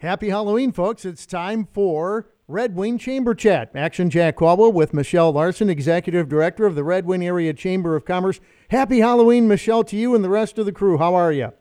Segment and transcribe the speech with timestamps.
[0.00, 1.06] Happy Halloween, folks.
[1.06, 3.70] It's time for Red Wing Chamber Chat.
[3.74, 8.04] Action Jack Caldwell with Michelle Larson, Executive Director of the Red Wing Area Chamber of
[8.04, 8.38] Commerce.
[8.70, 10.98] Happy Halloween, Michelle, to you and the rest of the crew.
[10.98, 11.54] How are you?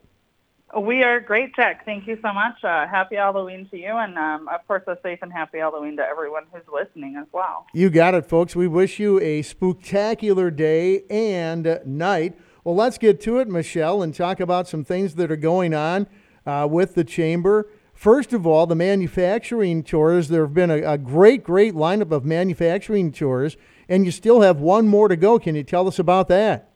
[0.77, 1.85] We are great, Jack.
[1.85, 2.61] Thank you so much.
[2.61, 6.03] Uh, happy Halloween to you, and um, of course, a safe and happy Halloween to
[6.03, 7.65] everyone who's listening as well.
[7.73, 8.53] You got it, folks.
[8.53, 12.37] We wish you a spectacular day and night.
[12.65, 16.07] Well, let's get to it, Michelle, and talk about some things that are going on
[16.45, 17.69] uh, with the chamber.
[17.95, 20.27] First of all, the manufacturing tours.
[20.27, 23.55] There have been a, a, great, great lineup of manufacturing tours,
[23.87, 25.39] and you still have one more to go.
[25.39, 26.74] Can you tell us about that?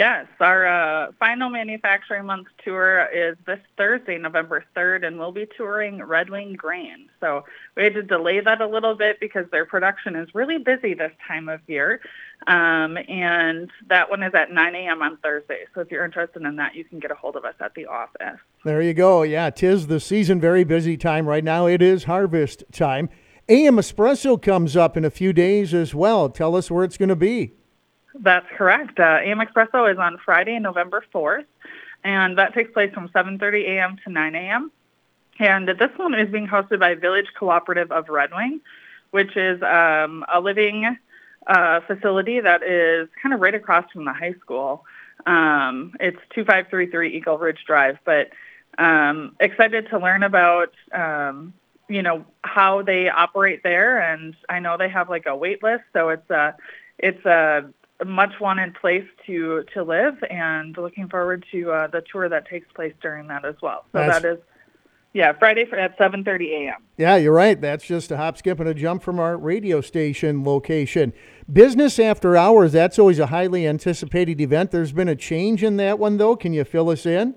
[0.00, 5.46] Yes, our uh, final Manufacturing Month tour is this Thursday, November 3rd, and we'll be
[5.58, 7.10] touring Red Wing Grain.
[7.20, 7.44] So
[7.76, 11.12] we had to delay that a little bit because their production is really busy this
[11.28, 12.00] time of year.
[12.46, 15.02] Um, and that one is at 9 a.m.
[15.02, 15.66] on Thursday.
[15.74, 17.84] So if you're interested in that, you can get a hold of us at the
[17.84, 18.40] office.
[18.64, 19.20] There you go.
[19.20, 21.66] Yeah, tis the season, very busy time right now.
[21.66, 23.10] It is harvest time.
[23.50, 26.30] AM Espresso comes up in a few days as well.
[26.30, 27.52] Tell us where it's going to be.
[28.14, 28.98] That's correct.
[28.98, 31.46] Uh, AM Espresso is on Friday, November 4th,
[32.02, 33.96] and that takes place from 7.30 a.m.
[34.04, 34.72] to 9 a.m.
[35.38, 38.60] And this one is being hosted by Village Cooperative of Red Wing,
[39.10, 40.96] which is um, a living
[41.46, 44.84] uh, facility that is kind of right across from the high school.
[45.26, 48.30] Um, it's 2533 Eagle Ridge Drive, but
[48.78, 51.54] um, excited to learn about, um,
[51.88, 53.98] you know, how they operate there.
[53.98, 56.54] And I know they have like a wait list, so it's a,
[56.98, 57.70] it's a
[58.04, 62.70] much wanted place to to live, and looking forward to uh, the tour that takes
[62.72, 63.84] place during that as well.
[63.92, 64.38] So That's, that is.
[65.12, 66.76] Yeah, Friday at 7:30 a.m.
[66.96, 67.60] Yeah, you're right.
[67.60, 71.12] That's just a hop, skip, and a jump from our radio station location.
[71.52, 72.72] Business after hours.
[72.72, 74.70] That's always a highly anticipated event.
[74.70, 76.36] There's been a change in that one, though.
[76.36, 77.34] Can you fill us in?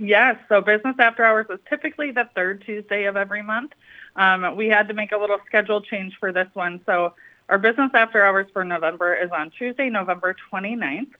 [0.00, 0.36] Yes.
[0.48, 3.72] So business after hours is typically the third Tuesday of every month.
[4.16, 6.80] Um, we had to make a little schedule change for this one.
[6.86, 7.14] So
[7.52, 11.10] our business after hours for November is on Tuesday, November 29th,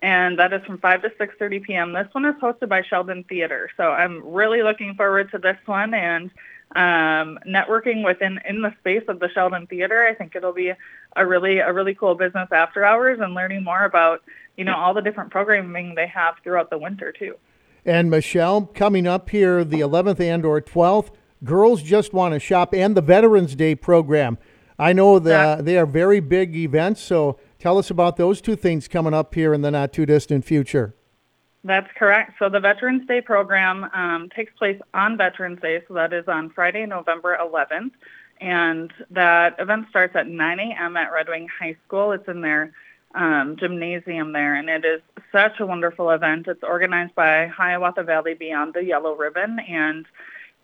[0.00, 1.92] and that is from 5 to 6.30 p.m.
[1.92, 5.92] This one is hosted by Sheldon Theater, so I'm really looking forward to this one
[5.92, 6.30] and
[6.74, 10.02] um, networking within in the space of the Sheldon Theater.
[10.02, 10.72] I think it'll be
[11.14, 14.22] a really a really cool business after hours and learning more about
[14.56, 17.34] you know all the different programming they have throughout the winter too.
[17.84, 21.10] And Michelle, coming up here the 11th and or 12th,
[21.44, 24.38] girls just want to shop and the Veterans Day program.
[24.82, 28.88] I know that they are very big events, so tell us about those two things
[28.88, 30.96] coming up here in the not too distant future.
[31.62, 32.32] That's correct.
[32.40, 36.50] So the Veterans Day program um, takes place on Veterans Day, so that is on
[36.50, 37.92] Friday, November 11th.
[38.40, 40.96] And that event starts at 9 a.m.
[40.96, 42.10] at Red Wing High School.
[42.10, 42.72] It's in their
[43.14, 45.00] um, gymnasium there, and it is
[45.30, 46.48] such a wonderful event.
[46.48, 50.06] It's organized by Hiawatha Valley Beyond the Yellow Ribbon, and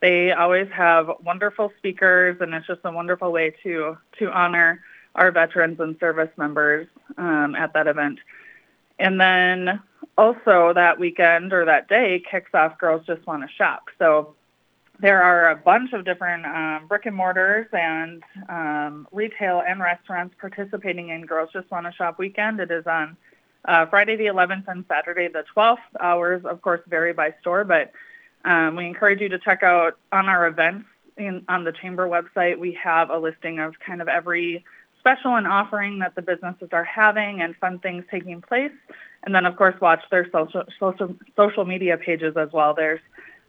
[0.01, 4.81] they always have wonderful speakers, and it's just a wonderful way to to honor
[5.15, 6.87] our veterans and service members
[7.17, 8.19] um, at that event.
[8.99, 9.81] And then
[10.17, 13.85] also that weekend or that day kicks off Girls Just Want to Shop.
[13.99, 14.35] So
[15.01, 20.35] there are a bunch of different um, brick and mortars and um, retail and restaurants
[20.41, 22.61] participating in Girls Just Want to Shop weekend.
[22.61, 23.17] It is on
[23.65, 25.79] uh, Friday the 11th and Saturday the 12th.
[26.01, 27.93] Hours, of course, vary by store, but
[28.45, 32.59] um, we encourage you to check out on our events in, on the chamber website.
[32.59, 34.65] We have a listing of kind of every
[35.01, 38.73] special and offering that the businesses are having and fun things taking place.
[39.25, 42.75] And then, of course, watch their social social, social media pages as well.
[42.75, 43.01] There's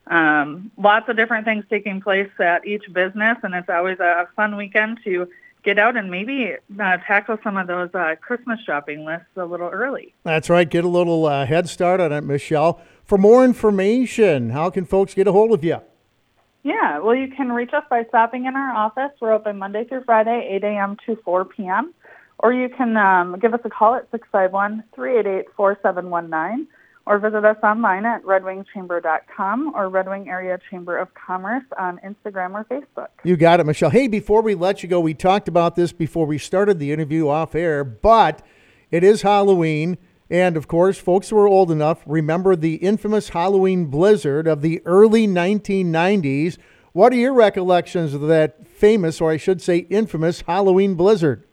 [0.08, 4.56] um, lots of different things taking place at each business, and it's always a fun
[4.56, 5.28] weekend to
[5.62, 9.68] get out and maybe uh, tackle some of those uh, Christmas shopping lists a little
[9.68, 10.14] early.
[10.24, 10.68] That's right.
[10.68, 12.80] Get a little uh, head start on it, Michelle.
[13.04, 15.78] For more information, how can folks get a hold of you?
[16.62, 19.12] Yeah, well, you can reach us by stopping in our office.
[19.20, 20.96] We're open Monday through Friday, 8 a.m.
[21.06, 21.94] to 4 p.m.
[22.38, 26.68] Or you can um, give us a call at 651 388 4719
[27.06, 32.52] or visit us online at redwingchamber.com or Red Wing Area Chamber of Commerce on Instagram
[32.52, 33.08] or Facebook.
[33.24, 33.90] You got it, Michelle.
[33.90, 37.28] Hey, before we let you go, we talked about this before we started the interview
[37.28, 38.44] off air, but
[38.90, 39.98] it is Halloween.
[40.28, 44.80] And of course, folks who are old enough remember the infamous Halloween blizzard of the
[44.84, 46.58] early 1990s.
[46.92, 51.44] What are your recollections of that famous, or I should say, infamous Halloween blizzard?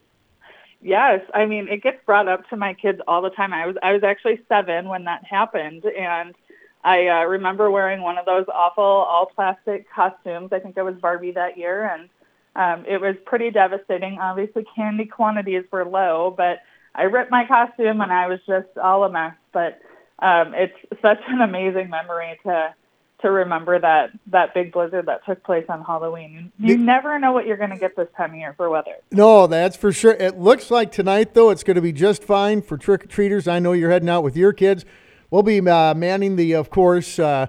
[0.87, 3.51] Yes, I mean it gets brought up to my kids all the time.
[3.51, 6.33] I was I was actually seven when that happened, and
[6.81, 10.53] I uh, remember wearing one of those awful all plastic costumes.
[10.53, 12.09] I think I was Barbie that year, and
[12.55, 14.17] um, it was pretty devastating.
[14.19, 16.59] Obviously, candy quantities were low, but
[16.95, 19.35] I ripped my costume and I was just all a mess.
[19.51, 19.81] But
[20.19, 22.73] um, it's such an amazing memory to
[23.21, 26.51] to remember that that big blizzard that took place on Halloween.
[26.59, 28.95] You, never know what you're going to get this time of year for weather.
[29.11, 30.13] No, that's for sure.
[30.13, 33.47] It looks like tonight, though, it's going to be just fine for trick or treaters.
[33.47, 34.85] I know you're heading out with your kids.
[35.31, 37.47] We'll be uh, manning the, of course, uh,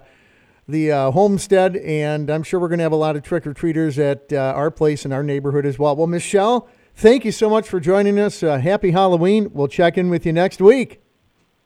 [0.67, 3.53] the uh, homestead, and I'm sure we're going to have a lot of trick or
[3.53, 5.95] treaters at uh, our place in our neighborhood as well.
[5.95, 8.43] Well, Michelle, thank you so much for joining us.
[8.43, 9.49] Uh, happy Halloween.
[9.53, 11.01] We'll check in with you next week.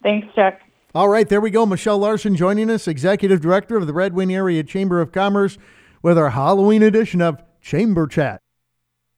[0.03, 0.59] Thanks, Chuck.
[0.95, 1.65] All right, there we go.
[1.65, 5.57] Michelle Larson joining us, Executive Director of the Red Wing Area Chamber of Commerce,
[6.03, 8.42] with our Halloween edition of Chamber Chat.